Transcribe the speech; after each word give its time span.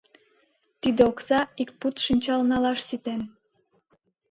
Тиде 0.81 1.01
окса 1.11 1.39
ик 1.61 1.69
пуд 1.79 1.95
шинчал 2.05 2.41
налаш 2.51 2.79
ситен. 2.87 3.21